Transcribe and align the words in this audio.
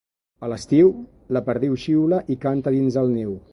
A 0.45 0.47
l'estiu, 0.53 0.89
la 1.37 1.43
perdiu 1.51 1.77
xiula 1.85 2.23
i 2.37 2.41
canta 2.47 2.77
dins 2.79 2.99
del 3.01 3.17
niu. 3.19 3.41